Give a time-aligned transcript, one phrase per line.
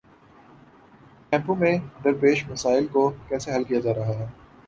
[1.29, 4.27] کیمپوں میں درپیش مسائل کو کیسے حل کیا جا رہا ہے؟